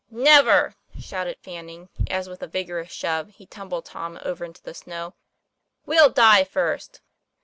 [0.09, 5.13] 'Never!" shouted Fanning, as with a vigorous shove he tumbled Tom over into the snow.
[5.85, 7.01] "We'll die first."